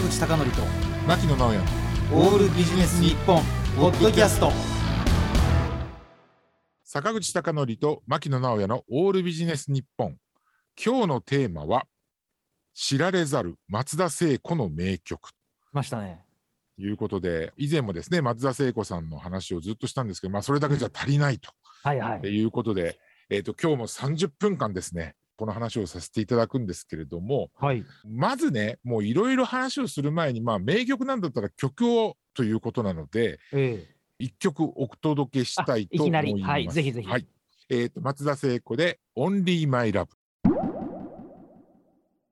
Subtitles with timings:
[0.00, 0.62] 坂口孝則と
[1.06, 1.58] 牧野直哉。
[2.14, 3.42] オールビジネス日本
[3.76, 4.50] ポッドキャスト。
[6.84, 10.16] 坂口孝則と牧野直哉のオールビジネス日本。
[10.82, 11.84] 今日のテーマは
[12.72, 15.20] 知られざる松田聖子の名曲。
[15.20, 15.34] 来
[15.72, 16.24] ましたね。
[16.76, 21.50] ということで以前もですね松田聖子さんの話をずっとしたんですけど、まあ、それだけじゃ足りないと。
[21.82, 22.26] はいはい。
[22.26, 36.26] いうことで、えー、と今日も30分間ですねこの話をさせていただくんですけれどもはいまずねもういろいろ話をする前にまあ名曲なんだったら曲をということなのでええ一曲お届けしたいと思います。
[36.26, 37.26] あいきなりはいぜひぜひはい。
[37.70, 40.08] えーと松田聖子で「Only My Love」。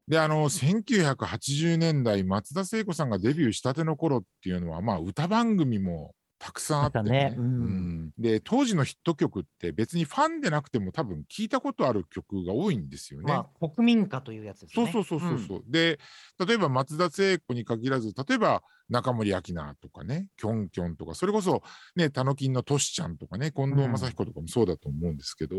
[0.06, 7.10] であの1980年代松田聖子さんがデビューしたての頃っていうのはまあ歌番組もたくさんあってね。
[7.10, 7.44] ねうん。
[7.44, 8.12] うん。
[8.18, 13.32] で当時のヒット曲って別にファンでなくても多分聞いたことある曲が多いんですよね。
[13.32, 14.90] まあ国民歌というやつですね。
[14.92, 15.98] そうそうそうそうそう、で
[16.44, 21.62] 例えば松田聖子に限らず例えば中森明菜とかねキョンキョンとかそれこそ
[21.96, 25.56] ねたのきんのトシちゃんとかね近藤正彦とかもそうだと思うんですけど、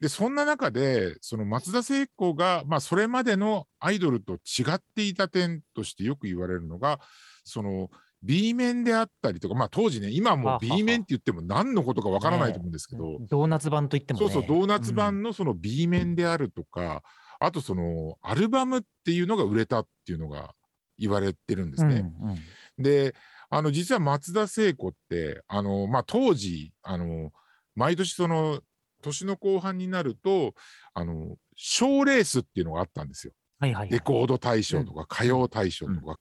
[0.00, 7.00] でそんな中でその松田聖子が、まあ、それまでのアイドルと違っていた点としてよく言われるのが
[7.44, 7.90] その
[8.24, 17.02] B 面であったりとか、まあ、当時ね今も B 面って言っても何のことかわからないと思うんですけど、うんドーナツ版といってもねそうそう、ドーナツ版のその B 面であるとか、
[17.38, 20.54] あとそのアルバムっていうのが売れたっていうのが
[20.98, 22.10] 言われてるんですね。
[22.22, 22.38] うんうん
[22.76, 23.14] で、
[23.50, 27.30] あの実は松田聖子って、あのまあ、当時、あの
[27.76, 28.60] 毎年その
[29.00, 30.54] 年の後半になると、
[30.92, 33.32] あの賞レースっていうのがあったんですよ。
[33.60, 36.16] はいはいはいレコード大賞とか歌謡大賞とか。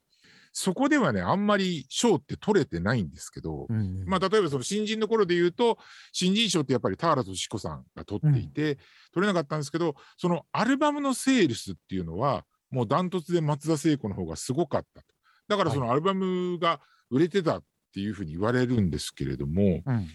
[0.56, 4.06] そこではね、あんまり賞って取れてないんですけど、うんうん。
[4.06, 5.80] まあ、例えばその新人の頃で言うと
[6.12, 8.78] 新人賞ってやっぱり田原俊彦さんが取っていて、
[9.12, 15.08] 取れなかったんですけどそのアルバムのセールスっていうのはもうダントツで松田聖子の方がすごかったと。
[15.48, 20.08] だからそのアルバムが売れてたっていうふうに言われるんですけれどもうん。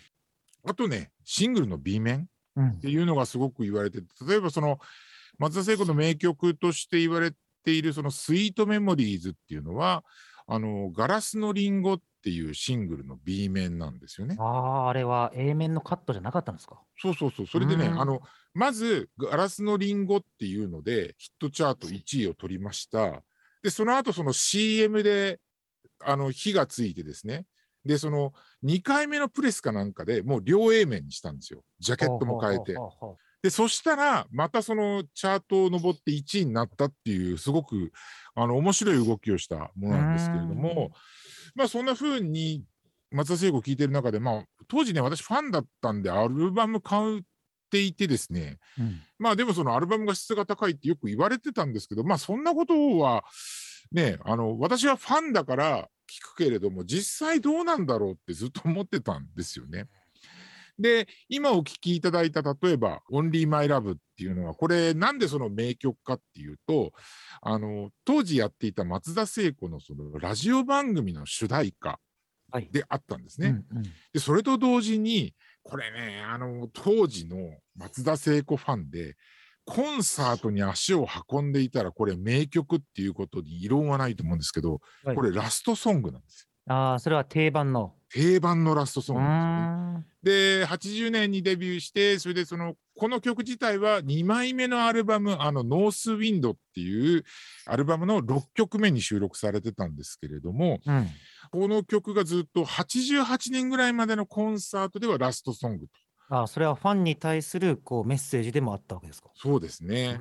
[0.64, 2.68] あとねシングルの B 面うん。
[2.70, 4.78] っていうのがすごく言われてて例えばその
[5.38, 7.32] 松田聖子の名曲として言われ
[7.64, 10.04] ているその「スイートメモリーズ」っていうのは
[10.50, 14.36] あの「ガラスのリンゴ」っていうシングルの B 面なんですよね。
[14.40, 16.80] あああれは A 面のカットじゃなかったんですか？
[16.96, 17.46] そうそうそう。
[17.46, 18.20] それでね、うんあの、
[18.54, 23.22] まず、ガラスのリンゴっていうので、ヒットチャート1位を取りました。
[23.62, 25.38] で、その後、その CM で、
[26.00, 27.44] あの、火がついてですね。
[27.84, 28.32] で、その、
[28.64, 31.62] 2回目のプレスかなんかでもう両 A 面にしたんですよ。
[31.78, 32.74] ジャケットも変えて。
[33.48, 37.92] で、そしたら、またそのチャートを登って1位になったっていう、すごく、
[38.34, 40.90] あの、面白い動きをしたものなんですけれども、
[41.54, 42.62] まあ、そんな風に、
[43.10, 47.22] 松田聖子を聴いてる中で、まあ、当時ね、私ファンだったんで、アルバム買っ
[47.70, 53.24] ていてですね、うんまあでもそのアルバムが質が高いってよく言われてたんですけど、まあそんなことは、
[53.90, 59.86] ね、あの、私はファンだから聞くけれども、実際どうなんだろうってずっと思ってたんですよね。
[60.78, 66.92] で、今お聴きいただいた、例えば、Only My Love っていうのは、これ、なんでその名曲かっていうと、
[67.42, 71.98] あの、当時やっていた松田聖子のそのラジオ番組の主題歌
[72.50, 73.48] はいであったんですね。
[73.70, 77.36] うんうんで、それと同時に、これね、あの、当時の
[77.76, 79.16] 松田聖子ファンで、
[79.66, 86.47] コンサートに足を運んでいたら、これ名曲っていうことに異論はないと思うんですけど、はいこれラストソングなんですよ。
[86.68, 90.60] ああそれは定番の定番のラストソンうグなんですよね。
[90.60, 97.24] で、80年にデビューして、それでその、この曲自体は2枚目のアルバム、あの、ノースウィンドっていう
[97.66, 101.06] アルバムの6曲目に収録されてたんですけれども、うん
[101.50, 105.92] この曲がずっと88年ぐらいまでのコンサートではラストソングと。
[106.30, 109.30] ああそれはファンに対するこうメッセージでもあったわけですか？
[109.34, 110.20] そうですね。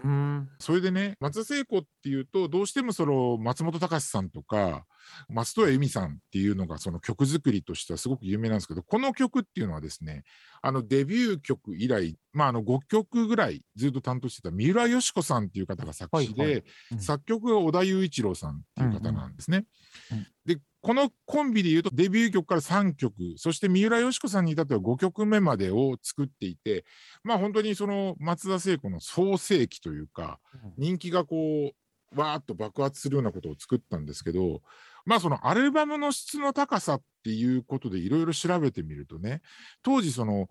[0.59, 4.85] それでね、松田聖子っていうと、どうしてもその松本隆さんとか、
[5.29, 10.23] 松任谷由実さんっていうのがその曲作りとしてはすごく有名なんですけど、この曲っていうのはですね、
[10.61, 16.63] あのデビュー曲以来、まあ、あの5曲ぐらいずっと担当してた三浦佳子さんっていう方が作詞で、はいはい。
[16.91, 16.99] うん。
[16.99, 19.65] 作曲が小田裕一郎さんっていう方なんですね。
[20.11, 20.27] うんうん。
[20.45, 26.85] で、このコンビでいうとデビュー曲から3曲、そして三浦佳子さんに至っては5曲目までを作っていて、
[27.23, 30.39] まあ本当にその松田聖子の創世期というか、
[30.77, 31.73] 人気がこ
[32.15, 34.61] う、わーっと爆発するようなことを作ったんですけど、
[35.05, 39.41] まあそのアルバムの質の高さっていうことでいろいろ調べてみるとね、
[39.83, 40.47] 当時その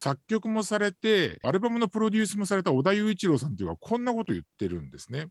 [0.00, 5.28] 作曲もされて、アルバムのプロデュースもされた小田裕一郎さんっていうのはこんなこと言ってるんですね。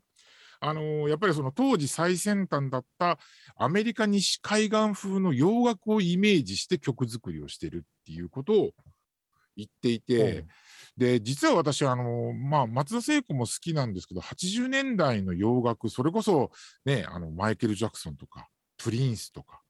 [0.66, 3.18] あのーやっぱりその当時最先端だった
[3.56, 8.70] アメリカ西海岸風の洋楽をイメージして曲作りをしてるっていうことを
[9.56, 10.46] 言っていて、
[10.96, 16.50] で、実は私、あの、まあ、松田聖子も好きなんですけど、80年代の洋楽、それこそ、
[16.84, 19.60] ね、あの、マイケル・ジャクソンとか、プリンスとか、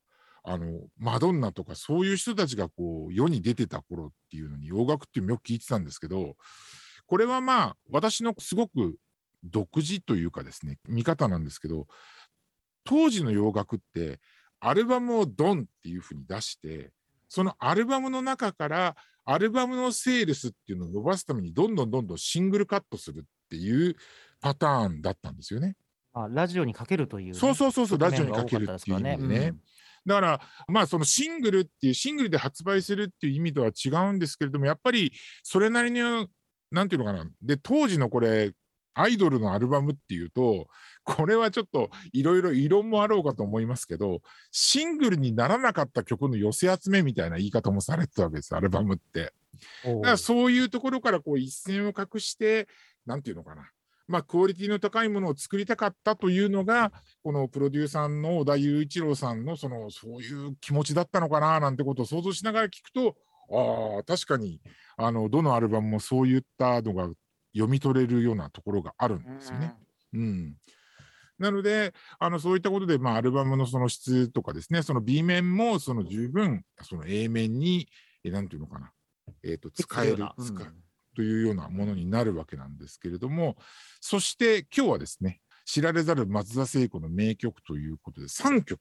[0.42, 0.66] あの、
[0.98, 6.36] マドンナとか、そういう人たちがこう、世に出てた頃っていうのに、洋楽っていうのよく聞いてたんですけど、
[7.06, 8.96] これはまあ、私のすごく
[9.44, 11.86] 独自というかですね、見方なんですけど、
[12.84, 14.20] 当時の洋楽って、
[14.60, 16.92] アルバムをドンっていうふうに出して、
[17.28, 23.96] そのアルバムの中から、アルバムのセールスっていうのを伸ばすために、どんどんどんどんシングルカットするっていう
[24.40, 25.76] パターンだったんですよね。
[26.12, 27.34] まあ、ラジオにかけるという、ね。
[27.34, 29.54] そうそうそうそう、ラジオにかけるっていう意味でかったですからね。
[30.06, 35.12] だから、まあ、そのシングルっていう、シングルで発売するっていう意味とは違うんですけれども、やっぱり
[35.42, 36.00] それなりに、
[36.70, 37.26] なんていうのかな。
[37.42, 38.52] で、当時のこれ、
[38.94, 40.68] アイドルのアルバムっていうと、
[41.04, 44.20] これはちょっといろいろ異論もあろうかと思いますけど、
[44.50, 49.32] シングルにならなかった曲の寄せ集めみたいな言い方もされてたわけです、アルバムって。
[49.84, 52.68] だからそういうところからこう一線を画して、
[53.06, 53.68] なんていうのかな。
[54.06, 56.92] まあ、クオリティの高いものを作りたかったというのが、
[57.22, 63.16] このプロデューサーの小田雄一郎さんの、その、そういう気持ちだったのかな、なんてことを想像しながら聞くと、
[63.50, 64.60] ああ、確かに、
[64.96, 67.08] あの、どのアルバムもそういったのが
[67.54, 69.74] 読み取れるようなところがあるんですよね。
[70.12, 70.54] うん。
[71.38, 77.88] なので、あの、そういったことで、まあ、アルバムのその質とかですね、その B 面も、その十分、その A 面に、
[78.22, 78.92] えなんていうのかな、
[79.42, 80.74] えっ、と、使える、うん使う
[81.16, 83.56] というようなものになるわけなんですけれども、
[84.00, 88.80] そして今日はですね、知られざる松田聖子の名曲ということで、3曲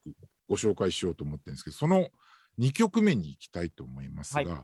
[0.49, 2.09] ご紹介しようと思ってるんですけど、その
[2.59, 4.61] 2曲目に行きたいと思いますが、はい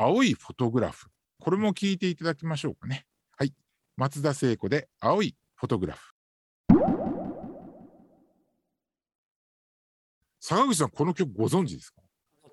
[0.00, 1.08] 青いフォトグラフ、
[1.40, 3.07] これも聞いていただきましょうかね。
[3.98, 4.10] はい。
[4.10, 6.14] 松田聖子で青いフォトグラフ。
[10.40, 12.00] 坂口さん、この曲ご存知ですか、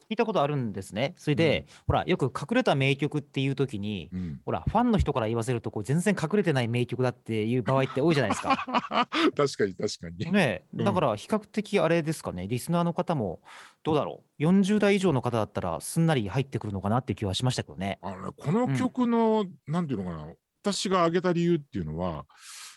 [0.10, 1.14] 聞いたことあるんですね。
[1.18, 9.08] それで、ほら、よく隠れた名曲っていうときに、うん、ほら、ファンの人から言わせると、こう全然隠れてない名曲だっていう場合って多いじゃないですか。
[9.36, 10.32] 確かに確かに。
[10.32, 13.40] ねうんだから比較的あれですかね、リスナーの方も
[13.84, 17.98] どうだろう、40代以上の方だったらすんなり入ってくるのかなっていう気はしましたけどね。
[18.02, 20.34] あのねこの曲の、なんていうのかな、
[20.74, 22.26] 私が挙げた理由っていうのは、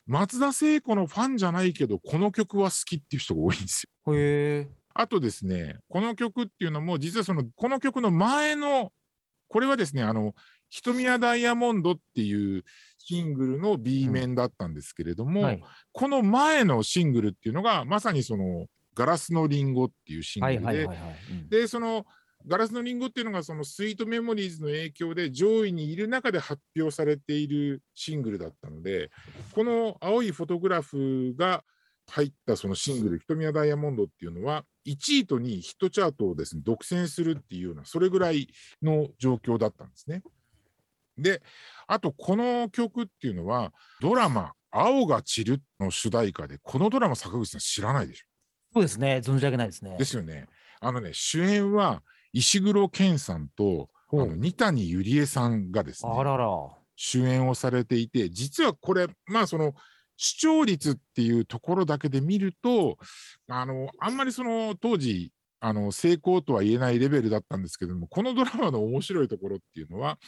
[0.07, 4.15] 松田聖子のファンじゃないけど、この曲は好きっていう人が多いんですよ。
[4.15, 4.69] へえ。
[4.95, 8.93] あとですね、この曲っていうのも、実はその、この曲の前の、
[9.49, 10.35] これはですね、あの、
[10.71, 12.65] 瞳やダイヤモンドっていう
[12.99, 15.63] シングルの B 面だったんですけれども、はい
[15.93, 20.89] この前のシングルっていうのが、まさにその、ガラスのリンゴっていうシングルで、
[21.49, 22.05] で、その、
[22.47, 29.11] ガラスのリンゴっていうのが、そのスイートメモリーズの影響で上位にいる中で発表されているシングルだったので、
[29.53, 31.65] この青いフォトグラフが
[32.07, 38.49] 入ったそのシングル、瞳やダイヤモンドっていうのは、1位と2位ヒットチャートをですね、独占するっていうような、それぐらい
[38.81, 40.23] の状況だったんですね。
[41.19, 41.43] で、
[41.87, 48.27] あとこの曲っていうのは、ドラマ、青が散るの主題歌で、このドラマ坂口さん知らないでしょ？
[48.75, 49.97] そうですね、存じ上げないですね。
[49.99, 50.47] ですよね。
[50.81, 52.03] あのね、主演は
[52.33, 56.47] 石黒賢さんと、あの二谷ゆりえさんがですね、あらら。
[56.97, 59.75] 主演をされていて、実はこれ、まあその、
[60.17, 62.99] 視聴率っていうところだけで見ると、
[63.49, 70.19] あの、あんまりその当時、あの、成功とは言えないレベルだったんですけども、このドラマの面白いところっていうのは、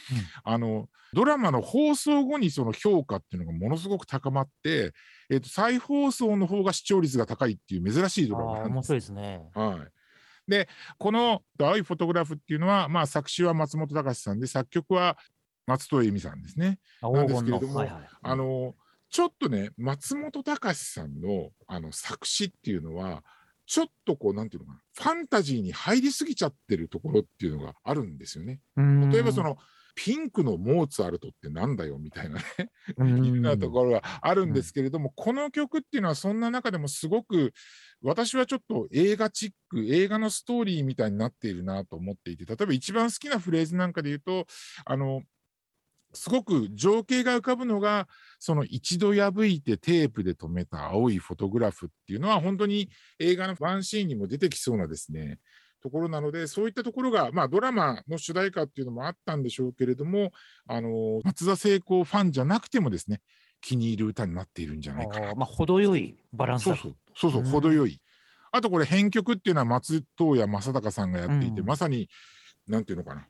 [0.43, 4.93] あの、ドラマの放送後にその評価っていうのがものすごく高まって、
[5.29, 9.41] えっ、と、再放送の方が視聴率が高いっていう珍しいドラマなんです面白いですね。
[9.53, 10.00] はい。
[10.47, 10.67] で、
[10.97, 15.17] この青いフォトグラフっていうのは、まあ、作詞は松本隆さんで、作曲は
[15.67, 16.79] 松任谷由実さんですね。
[17.01, 17.27] あなん。
[17.27, 18.07] ですけれどもはいはい。
[18.21, 18.75] あの、
[19.09, 23.23] ちょっとね、松本隆さんのあの作詞っていうのは、
[23.65, 28.59] ちょっとこう、なんていうのかな、ファンタジーに入りすぎちゃってるところっていうのがあるんですよね。
[28.75, 29.57] 例えばその、の、
[29.95, 32.43] ピンクのモーツァルトってなんだよみたいなね、
[32.97, 33.25] うーん。
[33.25, 37.53] いうようなところがあるんですけれども、この曲っていうのはそんな中でもすごく
[38.01, 44.45] 私はちょっと映画チック映画のストーリーみたいになっているなと思っていて例えば一番好きなフレーズなんかで言うと
[44.85, 45.21] あの
[46.13, 48.07] すごく情景が浮かぶのが
[48.39, 55.39] その一度破いてテープで留めた青いフォトグラフっていうのは本当に映画のワンシーンにも出てきそうなですね
[55.81, 60.31] ところなのでそういったところが、まあ、ドラマの主題歌っていうのもあったんでしょうけれども
[60.67, 63.21] あの松田聖子ファンじゃなくてもですね
[63.61, 65.29] 気に入る歌になっているんじゃないかな。
[65.29, 66.75] あーまあ、程よいバランスだ。
[66.75, 66.81] と。
[66.81, 66.95] そう。
[67.15, 68.01] そうそう程よい。
[68.51, 71.67] あとこれ編曲っていうのは松任谷正隆さんがやっていて、うん。
[71.67, 72.09] まさに
[72.67, 73.27] なんていうのかな。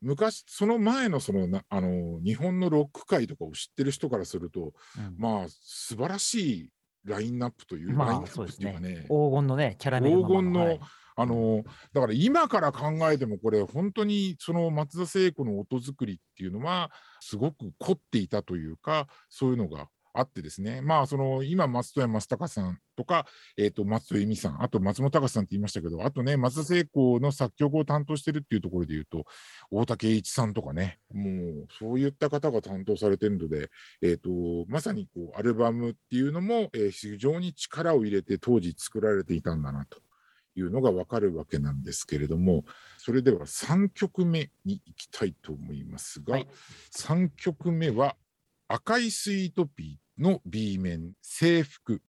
[0.00, 5.16] 昔その前のそのなあの日本のロック界とかを知ってる人からするとうん。
[5.18, 6.68] まあ素晴らしい
[7.04, 9.06] ラインナップという、まあラインナップっていうかね。
[9.08, 10.80] 黄金のね、キャラメル黄金のはい
[11.16, 16.90] あのだから今から考えてもこれ本当にその松田聖子の音作りっていうのは
[17.20, 23.26] すごく凝っていたというかそういうのがあってですね、まあ、その今、松任谷正隆さんとか、
[23.56, 29.24] えー、と松戸恵美さん、あと松本隆さんって言いましたけど、あとね、松田聖子の作曲を担当してるっていうところで言うと、
[29.70, 31.22] 大竹栄一さんとかね、も
[31.64, 33.70] うそういった方が担当されてるので、
[34.02, 34.30] えーと、
[34.70, 39.98] まさにこうアルバムっていうのも、えー、非常に力を入れて当時作られていたんだなと。
[40.54, 42.64] いうのがわかるわけなんですけれども、
[42.98, 46.48] それでは3曲目に行きたいと思いますが、はい、
[46.96, 48.16] 3曲目は
[48.68, 52.02] 赤いスイートピーの B 面制服。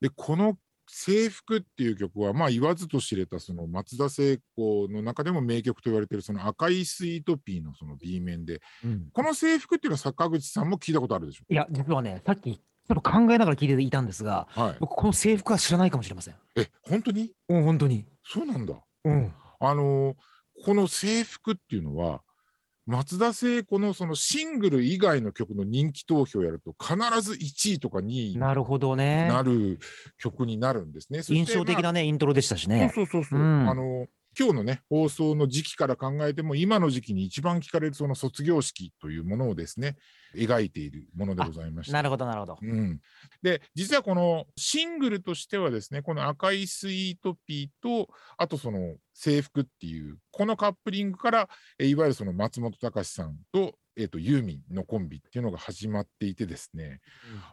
[0.00, 11.44] で、この制服っていう曲は、まあ言わずと知れたその松田聖子の中でも名曲と言われているその赤いスイートピーのその B 面で、うん、この制服っていうのは坂口さんも聞いたことあるでしょ？
[11.48, 16.34] いや、実はね、さっきちょっと考えながら聞いていたんですが、はい、僕、この制服は知らないかもしれません。
[16.56, 17.32] え、本当に？
[17.48, 18.04] うん、本当に。
[18.24, 18.74] そうなんだ。
[19.04, 19.32] うん。
[19.60, 20.14] あのー、
[20.64, 22.20] この制服っていうのは、
[22.86, 29.78] 松田聖子のそのシングル以外の曲の人気投票やると必ず1位とか2位になるほどねなる
[30.18, 31.22] 曲になるんですね。
[31.26, 32.92] 印象的なね、まあ、イントロでしたしね。
[32.94, 34.06] そうそうそうそう、うん、あの
[34.38, 39.96] 今日のね、放送の時期から考えても、今の時期に一番聞かれるその卒業式というものをですね、
[40.34, 41.92] 描いているものでございまして。
[41.92, 42.58] なるほど、なるほど。
[42.60, 43.00] うん。
[43.42, 51.48] で、実はこのシングルとしてはですね、この赤いスイートピーと、あとその制服っていう、このカップリングから、
[51.78, 57.00] いわゆるその松本隆さんと、えーと、ユーミンのコンビっていうのが始まっていてですね、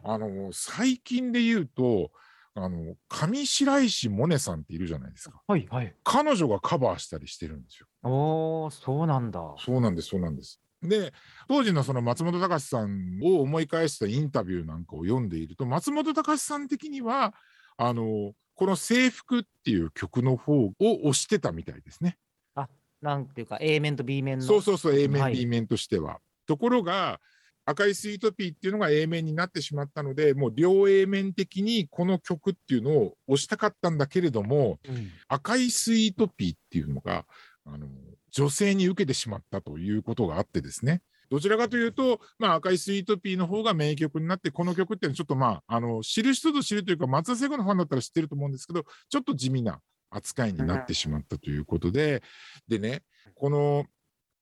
[0.04, 2.10] うん、あの最近で言うと
[2.54, 5.40] あの上白石萌音さんっているじゃないですか。
[5.46, 5.94] はいはい。
[6.04, 7.86] 彼女がカバーしたりしてるんですよ。
[8.02, 9.40] おお、そうなんだ。
[9.58, 10.60] そうなんです、そうなんです。
[10.82, 11.12] で、
[11.48, 17.34] 当時のその松本隆さんを思い返したインタビューなんかを読んでいると、松本隆さん的には、
[17.76, 22.18] あの、この制服っていう曲の方を推してたみたいですね。
[22.54, 22.68] あ、
[23.00, 24.44] なんていうか A 面と B 面の。
[24.44, 26.18] そうそうそう、A 面、はい、B 面としては。
[26.46, 27.20] ところが、
[27.64, 37.24] 赤いスイートピーっていうのが A 面になってしまったので、もう両 A 面的にこの曲っていうのを押したかったんだけれども、うん、赤いスイートピーっていうのが、
[37.64, 37.86] あの
[38.32, 41.02] 女性に受けてしまったということがあってですね。
[41.30, 52.22] どちらかというと、まあ、赤いスイートピーの方が名曲になって、この曲っていうのはちょっとまあ、あの知る人ぞ知るというか、松田聖子のファンだったら知ってると思うんですけど、ちょっと地味な扱いになってしまったということで、
[52.68, 53.02] でね、
[53.34, 53.86] この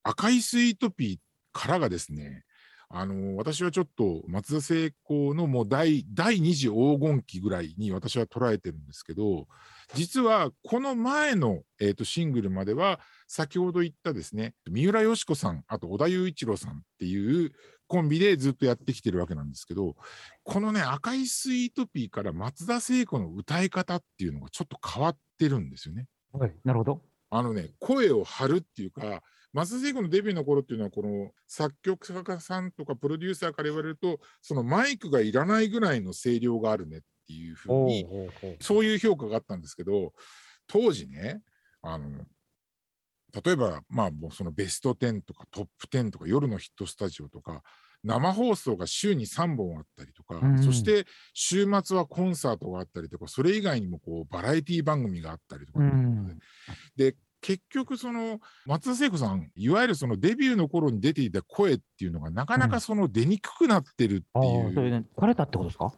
[0.03, 1.19] 赤いスイートピー
[1.53, 2.43] からがですね、
[2.93, 9.47] あの私はちょっと松田聖子のもう第第二次黄金期ぐらいに私は捉えてるんですけど
[9.95, 17.53] 実はこの前の、えーと、シングルまでは先ほど言ったですね三浦佳子さんあと織田雄一郎さんっていう
[17.87, 19.95] コンビでずっとやってきてるわけなんですけど
[20.43, 26.07] このね赤いスイートピーから松田聖子の歌い方っていうのがちょっと変わってるんですよね。
[26.33, 38.07] はい、なるほどあのね声を張るっていうか松田聖子のデビューの頃っていうのは、この作曲家さんとかプロデューサーから言われると、そのマイクがいらないぐらいの声量があるねっていうふうに、
[38.61, 40.13] そういう評価があったんですけど、
[40.67, 41.43] 当時ね、
[41.83, 42.09] あの
[43.45, 47.63] 例えば、まあ、もうそのベスト10とかトップ10とか夜のヒットスタジオとか、
[48.03, 51.05] 生放送が週に3本あったりとか、うん、そして
[51.35, 56.39] 週末はコンサートがあったりとか、それ以外にもこうバラエティ番組があったりとか、うん、
[56.97, 65.93] で結局その松田聖子さんいわゆるそのデビューの頃に出ていた声っていうのがなかなかその出にくくなってるっていう、うん、それね壊れたってことですか？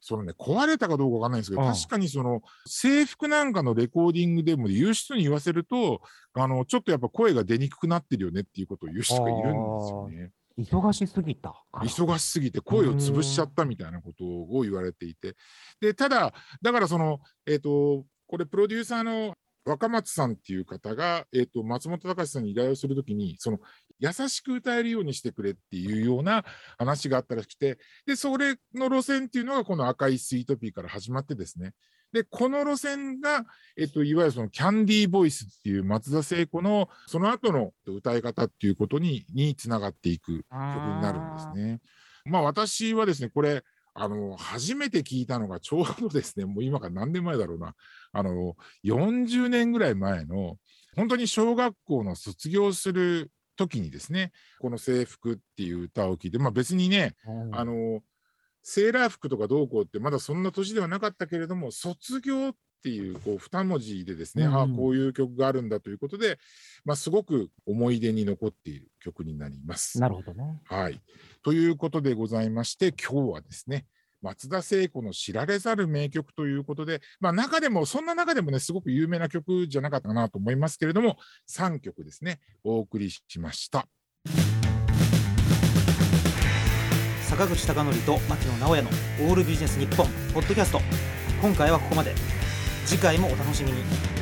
[0.00, 6.00] そのね壊れたかどうかわかんないんですけど確かにその制服なんかのレコーディングでも言う人に言わせると
[6.32, 10.30] あのちょっとやっぱ声が出にくくなってるよねっていうことを言う人がいるんですよね。
[10.58, 15.36] 忙しすぎた忙しすぎて声を潰しちゃったみたいなことを言われていて。
[15.80, 16.32] でただ
[16.62, 23.58] だからそのえっ、ー、とこれプロデューサーの若松さんっていう方が、えーと、松本隆さんに依頼をするときに、その
[23.98, 26.44] 優しく歌えるようにしてくれっていうような
[26.78, 31.72] 話があったらしくて、で、それの路線っていうのがこの赤いスイートピーから始まってですね、
[32.12, 33.44] で、この路線が、
[33.76, 41.80] えっと、いわゆるそのキャンディーボイスっていう松田聖子のその後の歌い方っていうことににつながっていく曲になるんですね。
[42.24, 43.62] まあ私はですね、これ、
[44.02, 47.74] あの、初めて聞いたのがちょうどですね、もう今から何年前だろうな、
[48.12, 50.56] あの、40年ぐらい前の、
[50.96, 58.00] 本当に小学校の卒業する時にですね、この制服っていう歌を聴いて、まあ別にね、うん、あの、
[58.62, 66.38] セーラー服とかどうこうってまだそんな年ではなかったけれども、卒業っていうこう2文字でですね、うん、ああ、こういう曲があるんだということで、
[66.84, 70.00] まあ、すごく思い出に残っている曲になります。
[70.00, 70.62] なるほどね。
[70.64, 70.98] はい。
[71.42, 73.84] ということでございまして、今日はですね、
[74.22, 81.18] 松田聖子の知られざる名曲ということで、まあ、中でも、そんな中でもね、すごく有名な曲じゃなかったかなと思いますけれども、
[81.50, 83.86] 3曲ですね、お送りしました。
[87.28, 88.90] 坂口孝則と牧野直哉の
[89.28, 90.80] オールビジネス日本ポッドキャスト
[91.40, 92.12] 今回はここまで
[92.90, 94.19] 次回もお楽しみに。